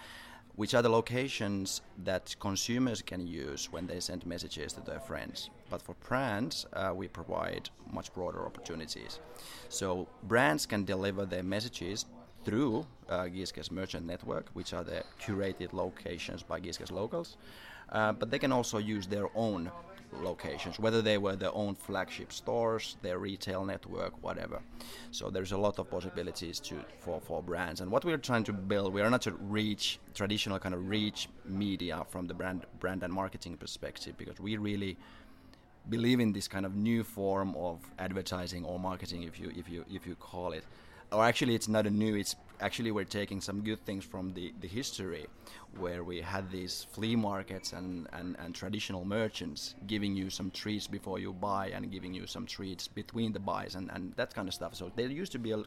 which 0.56 0.74
are 0.74 0.82
the 0.82 0.88
locations 0.88 1.80
that 2.04 2.36
consumers 2.40 3.00
can 3.02 3.26
use 3.26 3.72
when 3.72 3.86
they 3.86 4.00
send 4.00 4.26
messages 4.26 4.72
to 4.74 4.80
their 4.80 5.00
friends. 5.00 5.50
But 5.70 5.80
for 5.80 5.94
brands, 6.06 6.66
uh, 6.74 6.92
we 6.94 7.08
provide 7.08 7.70
much 7.90 8.12
broader 8.12 8.44
opportunities. 8.44 9.20
So 9.68 10.08
brands 10.24 10.66
can 10.66 10.84
deliver 10.84 11.24
their 11.24 11.42
messages 11.42 12.04
through 12.44 12.86
uh, 13.08 13.28
Merchant 13.70 14.06
Network, 14.06 14.46
which 14.52 14.74
are 14.74 14.84
the 14.84 15.04
curated 15.20 15.72
locations 15.72 16.42
by 16.42 16.60
Gisges 16.60 16.90
locals, 16.90 17.36
uh, 17.90 18.12
but 18.12 18.30
they 18.30 18.38
can 18.38 18.52
also 18.52 18.78
use 18.78 19.06
their 19.06 19.28
own 19.34 19.70
locations, 20.20 20.78
whether 20.78 21.02
they 21.02 21.18
were 21.18 21.36
their 21.36 21.54
own 21.54 21.74
flagship 21.74 22.32
stores, 22.32 22.96
their 23.02 23.18
retail 23.18 23.64
network, 23.64 24.22
whatever. 24.22 24.60
So 25.10 25.30
there's 25.30 25.52
a 25.52 25.58
lot 25.58 25.78
of 25.78 25.90
possibilities 25.90 26.60
to 26.60 26.84
for, 27.00 27.20
for 27.20 27.42
brands. 27.42 27.80
And 27.80 27.90
what 27.90 28.04
we're 28.04 28.18
trying 28.18 28.44
to 28.44 28.52
build, 28.52 28.92
we 28.92 29.00
are 29.00 29.10
not 29.10 29.22
to 29.22 29.32
reach 29.32 29.98
traditional 30.14 30.58
kind 30.58 30.74
of 30.74 30.88
reach 30.88 31.28
media 31.44 32.04
from 32.08 32.26
the 32.26 32.34
brand 32.34 32.66
brand 32.80 33.02
and 33.02 33.12
marketing 33.12 33.56
perspective 33.56 34.16
because 34.16 34.38
we 34.40 34.56
really 34.56 34.96
believe 35.88 36.20
in 36.20 36.32
this 36.32 36.46
kind 36.46 36.64
of 36.64 36.76
new 36.76 37.02
form 37.02 37.54
of 37.56 37.80
advertising 37.98 38.64
or 38.64 38.78
marketing 38.78 39.24
if 39.24 39.38
you 39.40 39.52
if 39.56 39.68
you 39.68 39.84
if 39.90 40.06
you 40.06 40.14
call 40.14 40.52
it 40.52 40.64
or 41.12 41.24
actually 41.24 41.54
it's 41.54 41.68
not 41.68 41.86
a 41.86 41.90
new 41.90 42.14
it's 42.14 42.36
actually 42.60 42.90
we're 42.90 43.04
taking 43.04 43.40
some 43.40 43.60
good 43.60 43.84
things 43.84 44.04
from 44.04 44.32
the, 44.34 44.52
the 44.60 44.68
history 44.68 45.26
where 45.78 46.04
we 46.04 46.20
had 46.20 46.50
these 46.50 46.86
flea 46.92 47.16
markets 47.16 47.72
and, 47.72 48.06
and, 48.12 48.36
and 48.38 48.54
traditional 48.54 49.04
merchants 49.04 49.74
giving 49.86 50.14
you 50.14 50.30
some 50.30 50.50
treats 50.50 50.86
before 50.86 51.18
you 51.18 51.32
buy 51.32 51.68
and 51.74 51.90
giving 51.90 52.14
you 52.14 52.26
some 52.26 52.46
treats 52.46 52.86
between 52.86 53.32
the 53.32 53.40
buys 53.40 53.74
and, 53.74 53.90
and 53.90 54.12
that 54.16 54.32
kind 54.34 54.46
of 54.46 54.54
stuff. 54.54 54.74
So 54.74 54.92
there 54.94 55.08
used 55.08 55.32
to 55.32 55.38
be 55.38 55.52
a, 55.52 55.62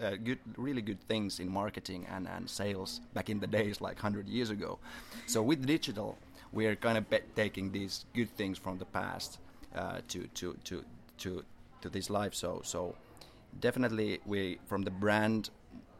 a 0.00 0.16
good 0.16 0.38
really 0.56 0.82
good 0.82 1.00
things 1.02 1.40
in 1.40 1.48
marketing 1.48 2.06
and, 2.10 2.26
and 2.26 2.50
sales 2.50 3.00
back 3.14 3.30
in 3.30 3.38
the 3.38 3.46
days 3.46 3.80
like 3.80 3.96
100 3.96 4.28
years 4.28 4.50
ago. 4.50 4.78
So 5.26 5.42
with 5.42 5.64
digital 5.66 6.18
we're 6.52 6.74
kind 6.74 6.98
of 6.98 7.04
taking 7.36 7.70
these 7.70 8.06
good 8.12 8.30
things 8.36 8.58
from 8.58 8.78
the 8.78 8.84
past 8.86 9.38
uh, 9.74 10.00
to, 10.08 10.26
to, 10.34 10.56
to, 10.64 10.84
to, 11.18 11.44
to 11.80 11.88
this 11.88 12.10
life. 12.10 12.34
So 12.34 12.60
so 12.64 12.96
definitely 13.58 14.20
we 14.24 14.58
from 14.66 14.82
the 14.82 14.90
brand 14.90 15.50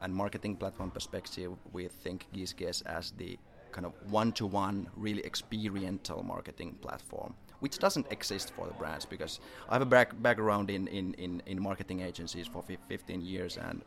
and 0.03 0.15
marketing 0.15 0.57
platform 0.57 0.91
perspective 0.91 1.53
we 1.73 1.89
think 1.89 2.27
Gisges 2.35 2.83
as 2.87 3.13
the 3.13 3.39
kind 3.73 3.87
of 3.87 3.93
one-to-one 4.11 4.89
really 4.97 5.25
experiential 5.25 6.23
marketing 6.23 6.77
platform 6.81 7.35
which 7.61 7.79
doesn't 7.79 8.07
exist 8.11 8.53
for 8.57 8.67
the 8.67 8.75
brands 8.75 9.05
because 9.05 9.39
I 9.69 9.75
have 9.75 9.83
a 9.83 9.87
back, 9.87 10.21
background 10.23 10.71
in, 10.71 10.89
in, 10.89 11.15
in, 11.15 11.43
in, 11.47 11.63
marketing 11.63 12.01
agencies 12.01 12.47
for 12.47 12.65
15 12.89 13.21
years 13.21 13.59
and 13.59 13.83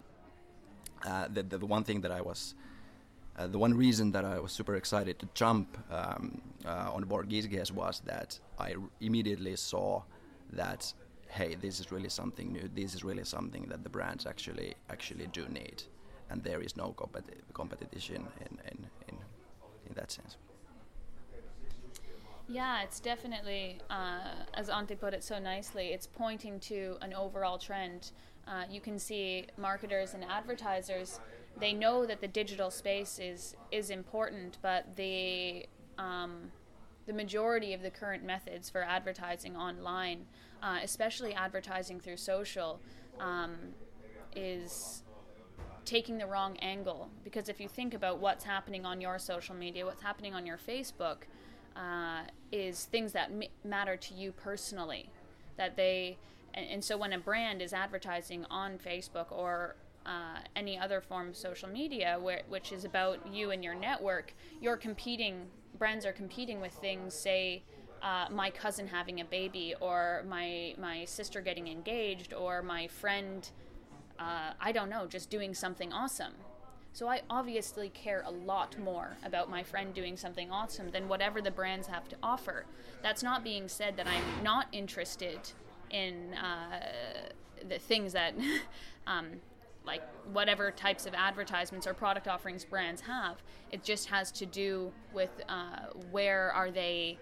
uh, 1.05 1.27
the, 1.33 1.43
the, 1.43 1.57
the, 1.57 1.65
one 1.65 1.83
thing 1.83 2.01
that 2.01 2.11
I 2.11 2.21
was 2.21 2.53
uh, 3.37 3.47
the 3.47 3.57
one 3.57 3.73
reason 3.73 4.11
that 4.11 4.23
I 4.25 4.39
was 4.39 4.51
super 4.51 4.75
excited 4.75 5.17
to 5.19 5.27
jump 5.33 5.77
um, 5.91 6.39
uh, 6.65 6.91
on 6.93 7.03
board 7.05 7.29
Gisges 7.29 7.71
was 7.71 8.01
that 8.05 8.39
I 8.59 8.75
immediately 9.01 9.55
saw 9.55 10.03
that 10.51 10.93
hey, 11.33 11.55
this 11.55 11.79
is 11.79 11.91
really 11.91 12.09
something 12.09 12.51
new. 12.53 12.69
This 12.75 12.93
is 12.93 13.03
really 13.03 13.23
something 13.23 13.65
that 13.69 13.83
the 13.83 13.89
brands 13.89 14.25
actually 14.25 14.75
actually 14.89 15.27
do 15.27 15.47
need, 15.47 15.83
and 16.29 16.43
there 16.43 16.61
is 16.61 16.77
no 16.77 16.93
competi- 16.95 17.41
competition 17.53 18.27
in, 18.41 18.59
in, 18.71 18.77
in, 19.09 19.15
in 19.87 19.93
that 19.95 20.11
sense. 20.11 20.37
Yeah, 22.47 22.83
it's 22.83 22.99
definitely, 22.99 23.79
uh, 23.89 24.19
as 24.53 24.69
Antti 24.69 24.99
put 24.99 25.13
it 25.13 25.23
so 25.23 25.39
nicely, 25.39 25.87
it's 25.87 26.05
pointing 26.05 26.59
to 26.71 26.97
an 27.01 27.13
overall 27.13 27.57
trend. 27.57 28.11
Uh, 28.47 28.65
you 28.69 28.81
can 28.81 28.99
see 28.99 29.47
marketers 29.57 30.13
and 30.13 30.23
advertisers, 30.25 31.19
they 31.57 31.73
know 31.73 32.05
that 32.05 32.19
the 32.21 32.27
digital 32.27 32.69
space 32.69 33.17
is, 33.19 33.55
is 33.71 33.89
important, 33.89 34.57
but 34.61 34.95
the, 34.97 35.65
um, 35.97 36.51
the 37.05 37.13
majority 37.13 37.73
of 37.73 37.81
the 37.81 37.91
current 37.91 38.23
methods 38.23 38.69
for 38.69 38.83
advertising 38.83 39.55
online 39.55 40.25
uh, 40.63 40.79
especially 40.81 41.33
advertising 41.33 41.99
through 41.99 42.17
social, 42.17 42.79
um, 43.19 43.55
is 44.35 45.03
taking 45.83 46.17
the 46.17 46.25
wrong 46.25 46.55
angle. 46.57 47.09
Because 47.23 47.49
if 47.49 47.59
you 47.59 47.67
think 47.67 47.93
about 47.93 48.19
what's 48.19 48.45
happening 48.45 48.85
on 48.85 49.01
your 49.01 49.19
social 49.19 49.53
media, 49.53 49.85
what's 49.85 50.01
happening 50.01 50.33
on 50.33 50.45
your 50.45 50.57
Facebook, 50.57 51.23
uh, 51.75 52.21
is 52.51 52.85
things 52.85 53.11
that 53.11 53.29
m- 53.29 53.43
matter 53.65 53.97
to 53.97 54.13
you 54.13 54.31
personally. 54.31 55.09
That 55.57 55.75
they, 55.75 56.17
and, 56.53 56.65
and, 56.69 56.83
so 56.83 56.97
when 56.97 57.13
a 57.13 57.19
brand 57.19 57.61
is 57.61 57.73
advertising 57.73 58.45
on 58.49 58.77
Facebook 58.77 59.31
or 59.31 59.75
uh, 60.05 60.39
any 60.55 60.79
other 60.79 61.01
form 61.01 61.29
of 61.29 61.35
social 61.35 61.67
media, 61.67 62.17
where, 62.21 62.43
which 62.47 62.71
is 62.71 62.85
about 62.85 63.19
you 63.31 63.51
and 63.51 63.63
your 63.63 63.75
network, 63.75 64.33
you're 64.61 64.77
competing. 64.77 65.47
Brands 65.77 66.05
are 66.05 66.13
competing 66.13 66.61
with 66.61 66.73
things, 66.73 67.13
say, 67.13 67.63
uh, 68.01 68.25
my 68.29 68.49
cousin 68.49 68.87
having 68.87 69.21
a 69.21 69.25
baby 69.25 69.73
or 69.79 70.23
my 70.27 70.75
my 70.77 71.05
sister 71.05 71.39
getting 71.39 71.69
engaged 71.69 72.33
or 72.33 72.61
my 72.61 72.85
friend 72.87 73.49
uh, 74.19 74.51
I 74.59 74.71
don't 74.71 74.89
know 74.89 75.07
just 75.07 75.29
doing 75.29 75.53
something 75.53 75.91
awesome. 75.93 76.33
So 76.91 77.07
I 77.07 77.21
obviously 77.29 77.89
care 77.89 78.23
a 78.25 78.29
lot 78.29 78.77
more 78.77 79.17
about 79.25 79.49
my 79.49 79.63
friend 79.63 79.93
doing 79.93 80.15
something 80.15 80.51
awesome 80.51 80.91
than 80.91 81.07
whatever 81.07 81.41
the 81.41 81.49
brands 81.49 81.87
have 81.87 82.07
to 82.09 82.15
offer. 82.21 82.65
That's 83.01 83.23
not 83.23 83.43
being 83.43 83.67
said 83.67 83.97
that 83.97 84.05
I'm 84.05 84.43
not 84.43 84.67
interested 84.71 85.39
in 85.89 86.35
uh, 86.35 86.81
the 87.67 87.79
things 87.79 88.13
that. 88.13 88.35
um, 89.07 89.41
like 89.85 90.01
whatever 90.31 90.71
types 90.71 91.05
of 91.05 91.13
advertisements 91.13 91.85
or 91.85 91.93
product 91.93 92.27
offerings 92.27 92.63
brands 92.63 93.01
have. 93.01 93.41
It 93.71 93.83
just 93.83 94.09
has 94.09 94.31
to 94.33 94.45
do 94.45 94.91
with 95.13 95.41
uh, 95.49 95.87
where 96.11 96.51
are 96.51 96.71
they 96.71 97.17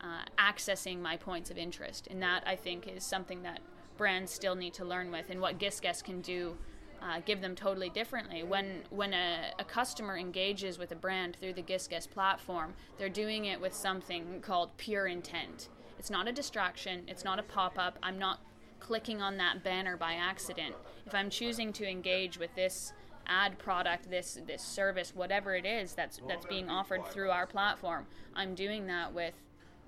uh, 0.00 0.22
accessing 0.38 1.00
my 1.00 1.16
points 1.16 1.50
of 1.50 1.58
interest. 1.58 2.08
And 2.10 2.22
that, 2.22 2.42
I 2.46 2.56
think, 2.56 2.86
is 2.86 3.04
something 3.04 3.42
that 3.42 3.60
brands 3.96 4.32
still 4.32 4.54
need 4.54 4.74
to 4.74 4.84
learn 4.84 5.10
with, 5.10 5.30
and 5.30 5.40
what 5.40 5.58
Gisges 5.58 6.02
can 6.02 6.20
do. 6.20 6.56
Uh, 7.00 7.20
give 7.24 7.40
them 7.40 7.54
totally 7.54 7.88
differently. 7.90 8.42
When 8.42 8.82
when 8.90 9.14
a, 9.14 9.52
a, 9.60 9.64
customer 9.64 10.16
engages 10.16 10.78
with 10.78 10.90
a 10.90 10.96
brand 10.96 11.36
through 11.40 11.52
the 11.52 11.62
Gisges 11.62 12.10
platform, 12.10 12.74
they're 12.96 13.08
doing 13.08 13.44
it 13.44 13.60
with 13.60 13.72
something 13.72 14.40
called 14.40 14.76
pure 14.78 15.06
intent. 15.06 15.68
It's 16.00 16.10
not 16.10 16.26
a 16.26 16.32
distraction. 16.32 17.04
It's 17.06 17.22
not 17.24 17.38
a 17.38 17.44
pop 17.44 17.78
up. 17.78 17.98
I'm 18.02 18.18
not 18.18 18.40
clicking 18.80 19.20
on 19.20 19.36
that 19.38 19.62
banner 19.62 19.96
by 19.96 20.14
accident. 20.14 20.74
If 21.06 21.14
I'm 21.14 21.30
choosing 21.30 21.72
to 21.74 21.88
engage 21.88 22.38
with 22.38 22.54
this 22.54 22.92
ad 23.26 23.58
product, 23.58 24.10
this 24.10 24.38
this 24.46 24.62
service, 24.62 25.14
whatever 25.14 25.54
it 25.54 25.66
is 25.66 25.94
that's 25.94 26.20
that's 26.28 26.46
being 26.46 26.70
offered 26.70 27.06
through 27.06 27.30
our 27.30 27.46
platform, 27.46 28.06
I'm 28.34 28.54
doing 28.54 28.86
that 28.86 29.12
with 29.12 29.34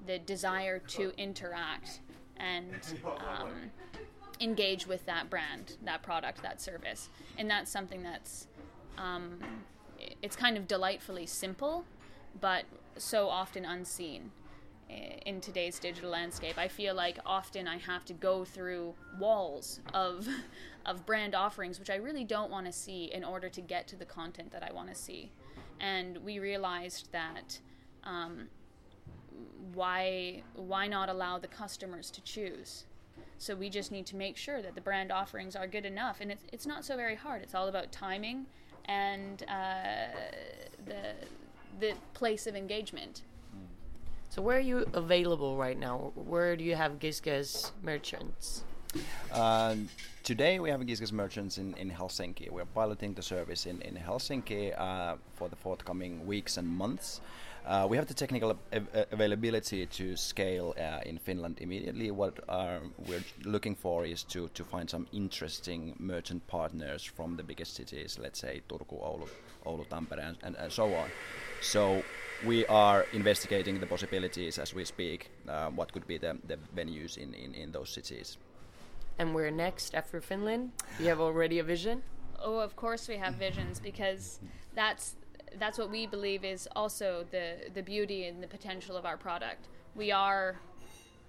the 0.07 0.19
desire 0.19 0.79
to 0.79 1.13
interact 1.19 2.01
and 2.37 2.75
um, 3.05 3.71
engage 4.41 4.87
with 4.87 5.05
that 5.07 5.29
brand, 5.29 5.77
that 5.85 6.03
product, 6.03 6.43
that 6.43 6.61
service. 6.61 7.11
And 7.37 7.51
that's 7.51 7.71
something 7.71 8.03
that's 8.03 8.47
um, 8.99 9.39
it's 10.23 10.37
kind 10.37 10.57
of 10.57 10.67
delightfully 10.67 11.27
simple, 11.27 11.85
but 12.41 12.65
so 12.97 13.29
often 13.29 13.65
unseen 13.65 14.31
in 15.27 15.41
today's 15.41 15.79
digital 15.79 16.11
landscape. 16.11 16.59
I 16.59 16.69
feel 16.69 16.95
like 16.95 17.19
often 17.25 17.69
I 17.69 17.79
have 17.79 18.05
to 18.07 18.13
go 18.13 18.45
through 18.45 18.95
walls 19.19 19.81
of 19.95 20.27
of 20.87 21.05
brand 21.05 21.35
offerings 21.35 21.79
which 21.79 21.91
I 21.91 21.97
really 21.97 22.25
don't 22.25 22.51
want 22.51 22.65
to 22.65 22.73
see 22.73 23.11
in 23.13 23.23
order 23.23 23.51
to 23.51 23.61
get 23.61 23.87
to 23.89 23.97
the 23.97 24.07
content 24.07 24.51
that 24.53 24.63
I 24.63 24.73
want 24.73 24.89
to 24.89 24.95
see. 24.95 25.31
And 25.79 26.17
we 26.19 26.39
realized 26.39 27.13
that 27.13 27.59
um, 28.05 28.49
why 29.75 30.43
why 30.55 30.87
not 30.87 31.09
allow 31.09 31.39
the 31.39 31.49
customers 31.49 32.11
to 32.13 32.23
choose? 32.23 32.85
So 33.39 33.55
we 33.55 33.71
just 33.71 33.91
need 33.91 34.05
to 34.07 34.17
make 34.17 34.37
sure 34.37 34.61
that 34.61 34.75
the 34.75 34.83
brand 34.83 35.11
offerings 35.11 35.57
are 35.57 35.67
good 35.67 35.87
enough, 35.87 36.19
and 36.21 36.31
it's 36.31 36.45
it's 36.53 36.67
not 36.67 36.85
so 36.85 36.97
very 36.97 37.15
hard. 37.15 37.43
It's 37.43 37.55
all 37.55 37.69
about 37.69 37.91
timing 37.93 38.47
and 38.85 39.43
uh, 39.49 40.09
the 40.85 41.15
the 41.79 41.95
place 42.13 42.47
of 42.47 42.55
engagement. 42.55 43.23
So 44.31 44.41
where 44.43 44.59
are 44.59 44.61
you 44.61 44.87
available 44.95 45.57
right 45.57 45.77
now? 45.77 46.13
Where 46.15 46.55
do 46.55 46.63
you 46.63 46.77
have 46.77 47.01
Gisges 47.01 47.73
merchants? 47.83 48.63
Uh, 49.33 49.75
today 50.23 50.61
we 50.61 50.71
have 50.71 50.81
Gisges 50.83 51.11
merchants 51.11 51.59
in, 51.59 51.75
in 51.75 51.91
Helsinki. 51.91 52.49
We're 52.49 52.65
piloting 52.65 53.15
the 53.15 53.23
service 53.23 53.67
in, 53.67 53.83
in 53.83 53.97
Helsinki 53.97 54.81
uh, 54.81 55.17
for 55.35 55.49
the 55.49 55.57
forthcoming 55.57 56.25
weeks 56.29 56.59
and 56.59 56.69
months. 56.69 57.21
Uh, 57.67 57.89
we 57.91 57.97
have 57.97 58.07
the 58.07 58.15
technical 58.15 58.57
av- 58.73 59.07
availability 59.11 59.85
to 59.87 60.17
scale 60.17 60.75
uh, 60.79 61.01
in 61.05 61.19
Finland 61.19 61.59
immediately. 61.61 62.13
What 62.13 62.39
uh, 62.49 62.79
we're 63.09 63.25
looking 63.45 63.75
for 63.75 64.05
is 64.05 64.23
to, 64.25 64.49
to 64.55 64.65
find 64.65 64.89
some 64.89 65.09
interesting 65.13 65.97
merchant 65.99 66.47
partners 66.47 67.03
from 67.03 67.37
the 67.37 67.43
biggest 67.43 67.75
cities, 67.75 68.17
let's 68.23 68.39
say 68.39 68.63
Turku, 68.69 68.95
Oulu, 69.03 69.29
Oulu 69.67 69.87
Tampere, 69.89 70.37
and, 70.43 70.57
and 70.57 70.73
so 70.73 70.95
on. 70.95 71.11
So 71.61 72.03
we 72.45 72.67
are 72.67 73.07
investigating 73.13 73.81
the 73.81 73.87
possibilities 73.87 74.59
as 74.59 74.75
we 74.75 74.85
speak. 74.85 75.31
Uh, 75.49 75.69
what 75.71 75.93
could 75.93 76.07
be 76.07 76.19
the, 76.19 76.39
the 76.47 76.59
venues 76.77 77.17
in, 77.17 77.35
in, 77.35 77.55
in 77.55 77.73
those 77.73 77.91
cities? 77.91 78.39
And 79.19 79.35
we're 79.35 79.51
next 79.51 79.95
after 79.95 80.21
Finland? 80.21 80.73
You 80.99 81.07
have 81.07 81.21
already 81.21 81.59
a 81.59 81.65
vision? 81.65 82.03
Oh, 82.43 82.59
of 82.59 82.75
course 82.77 83.09
we 83.09 83.17
have 83.19 83.35
visions 83.35 83.81
because 83.81 84.41
that's 84.75 85.17
that's 85.59 85.79
what 85.79 85.91
we 85.91 86.07
believe 86.07 86.45
is 86.45 86.69
also 86.77 87.27
the 87.31 87.71
the 87.75 87.83
beauty 87.83 88.27
and 88.27 88.43
the 88.43 88.47
potential 88.47 88.97
of 88.97 89.05
our 89.05 89.17
product. 89.17 89.69
We 89.95 90.11
are 90.11 90.61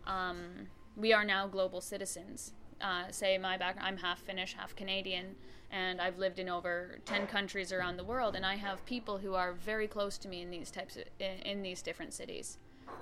um, 0.07 0.67
we 0.95 1.11
are 1.11 1.25
now 1.25 1.47
global 1.47 1.81
citizens. 1.81 2.53
Uh, 2.81 3.03
say 3.11 3.37
my 3.37 3.57
background, 3.57 3.87
I'm 3.87 3.97
half 3.97 4.19
Finnish, 4.19 4.55
half 4.55 4.75
Canadian, 4.75 5.35
and 5.69 6.01
I've 6.01 6.17
lived 6.17 6.39
in 6.39 6.49
over 6.49 6.97
ten 7.05 7.27
countries 7.27 7.71
around 7.71 7.97
the 7.97 8.03
world, 8.03 8.35
and 8.35 8.45
I 8.45 8.55
have 8.55 8.83
people 8.85 9.19
who 9.19 9.35
are 9.35 9.53
very 9.53 9.87
close 9.87 10.17
to 10.19 10.27
me 10.27 10.41
in 10.41 10.49
these 10.49 10.71
types 10.71 10.97
of, 10.97 11.03
in, 11.19 11.37
in 11.45 11.61
these 11.61 11.81
different 11.81 12.13
cities. 12.13 12.57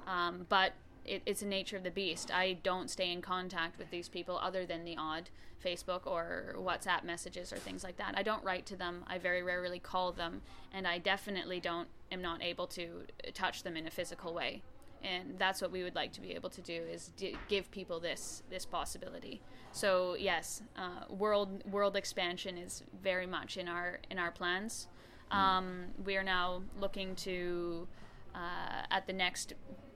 Um, 0.05 0.45
but 0.50 0.74
it, 1.05 1.21
it's 1.25 1.39
the 1.39 1.45
nature 1.45 1.77
of 1.77 1.83
the 1.83 1.91
beast. 1.91 2.29
I 2.31 2.57
don't 2.62 2.89
stay 2.89 3.12
in 3.12 3.21
contact 3.21 3.79
with 3.79 3.89
these 3.89 4.09
people 4.09 4.38
other 4.38 4.65
than 4.65 4.83
the 4.83 4.98
odd 4.98 5.29
Facebook 5.63 6.05
or 6.05 6.55
WhatsApp 6.57 7.03
messages 7.03 7.53
or 7.53 7.57
things 7.57 7.83
like 7.83 7.98
that. 7.98 8.15
I 8.17 8.24
don't 8.24 8.43
write 8.43 8.65
to 8.67 8.75
them. 8.75 9.03
I 9.07 9.17
very 9.17 9.41
rarely 9.43 9.79
call 9.79 10.12
them, 10.12 10.41
and 10.74 10.86
I 10.86 10.98
definitely 10.98 11.59
don't 11.59 11.88
am 12.12 12.21
not 12.21 12.43
able 12.43 12.67
to 12.67 13.03
touch 13.33 13.63
them 13.63 13.77
in 13.77 13.88
a 13.88 13.91
physical 13.91 14.33
way. 14.33 14.62
And 15.03 15.39
that's 15.39 15.62
what 15.62 15.72
we 15.72 15.84
would 15.84 15.96
like 15.96 16.12
to 16.13 16.22
be 16.22 16.32
able 16.32 16.50
to 16.50 16.62
do 16.62 16.74
is 16.74 17.12
d- 17.15 17.38
give 17.48 17.72
people 17.72 18.00
this 18.00 18.44
this 18.50 18.65
possibility. 18.65 19.41
So 19.72 20.15
yes, 20.20 20.62
uh, 20.77 21.13
world 21.13 21.63
world 21.72 21.96
expansion 21.96 22.58
is 22.58 22.84
very 23.01 23.25
much 23.27 23.58
in 23.58 23.68
our 23.68 24.00
in 24.10 24.20
our 24.20 24.32
plans. 24.32 24.88
Um, 25.32 25.86
we 26.03 26.18
are 26.18 26.24
now 26.24 26.63
looking 26.79 27.15
to 27.18 27.88
uh, 28.34 28.86
at 28.89 29.06
the 29.06 29.13
next 29.13 29.53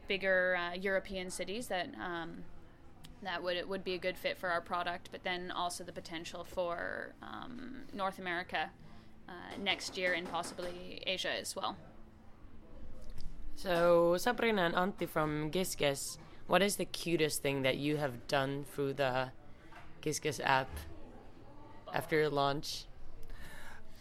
bigger 0.08 0.56
uh, 0.56 0.76
European 0.76 1.30
cities 1.30 1.68
that 1.68 1.90
um, 2.00 2.44
that 3.24 3.42
would 3.42 3.68
would 3.68 3.84
be 3.84 3.94
a 3.94 3.98
good 3.98 4.18
fit 4.18 4.38
for 4.38 4.50
our 4.50 4.62
product, 4.62 5.10
but 5.12 5.24
then 5.24 5.52
also 5.52 5.84
the 5.84 5.92
potential 5.92 6.44
for 6.44 7.14
um, 7.22 7.82
North 7.94 8.20
America 8.20 8.70
uh, 9.28 9.34
next 9.60 9.98
year 9.98 10.14
and 10.14 10.30
possibly 10.30 11.02
Asia 11.08 11.32
as 11.32 11.56
well. 11.56 11.76
So 13.56 14.18
Sabrina 14.18 14.64
and 14.64 14.76
Antti 14.76 15.08
from 15.08 15.50
Gisges, 15.52 16.18
what 16.48 16.62
is 16.62 16.76
the 16.76 16.86
cutest 16.86 17.42
thing 17.42 17.62
that 17.62 17.78
you 17.78 17.98
have 17.98 18.28
done 18.28 18.66
through 18.74 18.94
the 18.94 19.32
Gisges 20.02 20.40
app 20.44 20.70
after 21.94 22.30
launch? 22.30 22.86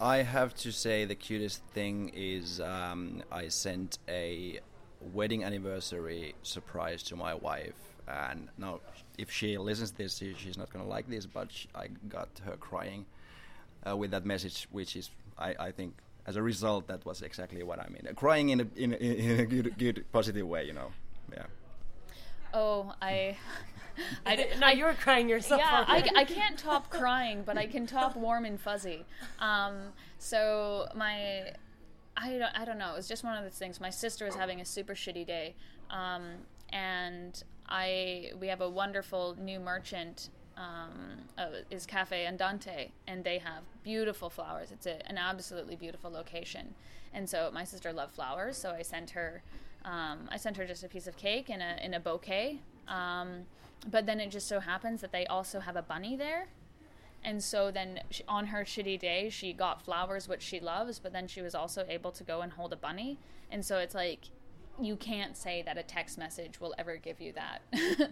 I 0.01 0.19
have 0.19 0.55
to 0.57 0.73
say 0.73 1.05
the 1.05 1.15
cutest 1.15 1.63
thing 1.67 2.11
is 2.13 2.61
um, 2.61 3.23
I 3.31 3.49
sent 3.49 3.99
a 4.09 4.59
wedding 5.13 5.45
anniversary 5.45 6.35
surprise 6.43 7.03
to 7.05 7.17
my 7.17 7.35
wife, 7.35 7.79
and 8.09 8.49
now 8.59 8.81
if 9.17 9.31
she 9.31 9.57
listens 9.59 9.93
to 9.93 9.99
this, 9.99 10.17
she's 10.17 10.59
not 10.59 10.73
gonna 10.73 10.87
like 10.87 11.09
this, 11.09 11.27
but 11.27 11.51
I 11.75 11.89
got 12.09 12.29
her 12.45 12.57
crying 12.57 13.07
uh, 13.89 13.97
with 13.97 14.11
that 14.11 14.25
message, 14.25 14.67
which 14.73 14.97
is 14.97 15.11
I, 15.39 15.55
I 15.59 15.71
think 15.71 15.95
as 16.27 16.37
a 16.37 16.43
result 16.43 16.87
that 16.89 17.05
was 17.05 17.23
exactly 17.23 17.63
what 17.63 17.79
I 17.79 17.89
mean, 17.89 18.07
uh, 18.09 18.13
crying 18.15 18.51
in 18.51 18.61
a 18.61 18.67
in 18.77 18.93
a, 18.93 18.97
in 18.97 19.41
a 19.41 19.47
good 19.47 19.79
good 19.79 20.05
positive 20.13 20.47
way, 20.47 20.65
you 20.65 20.73
know, 20.73 20.91
yeah. 21.33 21.47
Oh, 22.55 22.93
I. 23.01 23.37
I, 24.25 24.37
d- 24.37 24.47
now 24.59 24.71
you're 24.71 24.95
crying 24.95 25.29
yourself. 25.29 25.61
yeah, 25.61 25.85
I. 25.87 26.09
I 26.17 26.25
can't 26.25 26.59
top 26.59 26.89
crying, 26.89 27.43
but 27.45 27.59
I 27.59 27.67
can 27.67 27.87
top 27.87 28.17
warm 28.17 28.47
and 28.47 28.59
fuzzy. 28.59 29.05
Um, 29.39 29.93
so 30.19 30.87
my, 30.95 31.53
I 32.17 32.31
don't, 32.39 32.59
I 32.59 32.65
don't 32.65 32.79
know. 32.79 32.93
It 32.93 32.97
was 32.97 33.09
just 33.09 33.23
one 33.23 33.37
of 33.37 33.45
those 33.45 33.59
things. 33.59 33.81
My 33.81 33.91
sister 33.91 34.25
was 34.25 34.35
having 34.35 34.63
a 34.63 34.65
super 34.65 34.95
shitty 34.95 35.27
day, 35.27 35.55
um, 35.91 36.23
and 36.71 37.43
I 37.69 38.33
we 38.41 38.49
have 38.49 38.63
a 38.63 38.69
wonderful 38.69 39.37
new 39.39 39.61
merchant. 39.61 40.31
Um, 40.57 41.23
uh, 41.39 41.47
is 41.71 41.87
Cafe 41.87 42.27
Andante, 42.27 42.91
and 43.07 43.25
they 43.25 43.39
have 43.39 43.63
beautiful 43.83 44.29
flowers. 44.29 44.71
It's 44.71 44.87
a, 44.87 45.05
an 45.09 45.17
absolutely 45.17 45.77
beautiful 45.77 46.11
location, 46.11 46.75
and 47.15 47.29
so 47.29 47.51
my 47.55 47.65
sister 47.65 47.91
loved 47.93 48.15
flowers, 48.15 48.59
so 48.59 48.71
I 48.71 48.83
sent 48.83 49.11
her, 49.11 49.43
um, 49.85 50.29
I 50.31 50.37
sent 50.37 50.59
her 50.59 50.67
just 50.67 50.85
a 50.85 50.89
piece 50.89 51.07
of 51.07 51.17
cake 51.17 51.49
in 51.49 51.63
a 51.63 51.79
in 51.83 51.95
a 51.95 52.01
bouquet. 52.01 52.61
Um, 52.87 53.47
but 53.91 54.07
then 54.07 54.21
it 54.21 54.31
just 54.31 54.47
so 54.47 54.61
happens 54.61 55.01
that 55.01 55.11
they 55.11 55.27
also 55.27 55.61
have 55.61 55.77
a 55.77 55.83
bunny 55.83 56.17
there 56.17 56.49
and 57.25 57.43
so 57.43 57.71
then 57.71 58.01
she, 58.11 58.23
on 58.29 58.47
her 58.47 58.65
shitty 58.65 58.99
day 58.99 59.29
she 59.29 59.53
got 59.53 59.83
flowers 59.83 60.29
which 60.29 60.43
she 60.43 60.61
loves 60.61 60.99
but 60.99 61.13
then 61.13 61.27
she 61.27 61.41
was 61.41 61.55
also 61.55 61.85
able 61.89 62.11
to 62.11 62.25
go 62.25 62.41
and 62.41 62.53
hold 62.53 62.73
a 62.73 62.77
bunny 62.77 63.19
and 63.51 63.65
so 63.65 63.79
it's 63.79 63.95
like 63.95 64.29
you 64.81 64.97
can't 64.97 65.37
say 65.37 65.63
that 65.63 65.77
a 65.79 65.83
text 65.83 66.19
message 66.19 66.61
will 66.61 66.75
ever 66.79 66.97
give 66.97 67.21
you 67.21 67.33
that 67.33 67.61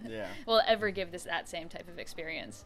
Yeah. 0.07 0.29
will 0.47 0.63
ever 0.67 0.91
give 0.91 1.11
this 1.13 1.25
that 1.25 1.49
same 1.49 1.69
type 1.69 1.89
of 1.89 1.99
experience 1.99 2.65